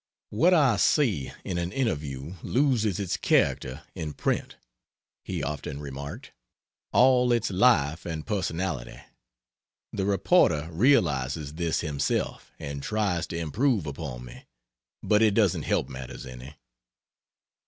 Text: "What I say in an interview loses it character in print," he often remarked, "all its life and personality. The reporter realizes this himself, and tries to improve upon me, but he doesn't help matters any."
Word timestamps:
"What 0.31 0.51
I 0.51 0.77
say 0.77 1.31
in 1.43 1.59
an 1.59 1.71
interview 1.71 2.33
loses 2.41 2.99
it 2.99 3.21
character 3.21 3.83
in 3.93 4.13
print," 4.15 4.55
he 5.23 5.43
often 5.43 5.79
remarked, 5.79 6.31
"all 6.91 7.31
its 7.31 7.51
life 7.51 8.03
and 8.03 8.25
personality. 8.25 8.99
The 9.93 10.05
reporter 10.07 10.69
realizes 10.71 11.53
this 11.53 11.81
himself, 11.81 12.51
and 12.57 12.81
tries 12.81 13.27
to 13.27 13.37
improve 13.37 13.85
upon 13.85 14.25
me, 14.25 14.47
but 15.03 15.21
he 15.21 15.29
doesn't 15.29 15.61
help 15.69 15.87
matters 15.87 16.25
any." 16.25 16.55